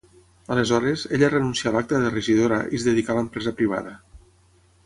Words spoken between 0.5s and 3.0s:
Aleshores, ella renuncià a l'acta de regidora i es